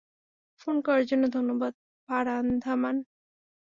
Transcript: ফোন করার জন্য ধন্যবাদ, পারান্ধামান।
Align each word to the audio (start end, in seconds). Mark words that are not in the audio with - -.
ফোন 0.61 0.75
করার 0.85 1.03
জন্য 1.05 1.23
ধন্যবাদ, 1.35 1.73
পারান্ধামান। 2.09 2.95